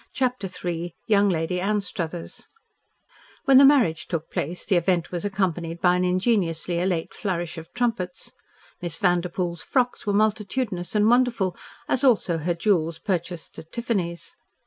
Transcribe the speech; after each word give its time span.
CHAPTER 0.13 0.49
III 0.65 0.95
YOUNG 1.05 1.29
LADY 1.29 1.61
ANSTRUTHERS 1.61 2.47
When 3.45 3.59
the 3.59 3.65
marriage 3.65 4.07
took 4.07 4.31
place 4.31 4.65
the 4.65 4.75
event 4.75 5.11
was 5.11 5.23
accompanied 5.25 5.79
by 5.79 5.95
an 5.95 6.03
ingenuously 6.03 6.79
elate 6.79 7.13
flourish 7.13 7.59
of 7.59 7.71
trumpets. 7.75 8.31
Miss 8.81 8.97
Vanderpoel's 8.97 9.61
frocks 9.61 10.07
were 10.07 10.13
multitudinous 10.13 10.95
and 10.95 11.07
wonderful, 11.07 11.55
as 11.87 12.03
also 12.03 12.39
her 12.39 12.55
jewels 12.55 12.97
purchased 12.97 13.59
at 13.59 13.71
Tiffany's. 13.71 14.35